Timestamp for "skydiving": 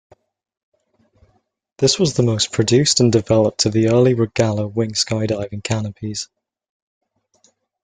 4.93-5.63